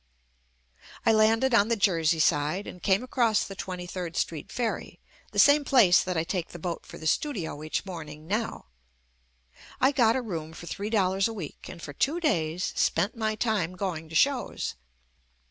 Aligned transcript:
I 1.05 1.11
landed 1.11 1.53
on 1.53 1.67
the 1.67 1.75
Jersey 1.75 2.17
side 2.19 2.65
and 2.65 2.81
came 2.81 3.03
across 3.03 3.43
the 3.43 3.53
Twenty 3.53 3.85
third 3.85 4.15
Street 4.17 4.51
Ferry, 4.51 4.99
the 5.31 5.37
same 5.37 5.63
place 5.63 6.01
that 6.03 6.17
I 6.17 6.23
take 6.23 6.47
the 6.47 6.57
boat 6.57 6.87
for 6.87 6.97
the 6.97 7.05
studio 7.05 7.61
each 7.61 7.85
morn 7.85 8.09
ing 8.09 8.25
now. 8.25 8.65
I 9.79 9.91
got 9.91 10.15
a 10.15 10.21
room 10.23 10.53
for 10.53 10.65
three 10.65 10.89
dollars 10.89 11.27
a 11.27 11.33
week 11.33 11.69
and 11.69 11.79
for 11.79 11.93
two 11.93 12.19
days 12.19 12.73
spent 12.75 13.15
my 13.15 13.35
time 13.35 13.73
going 13.75 14.09
to 14.09 14.15
shows. 14.15 14.73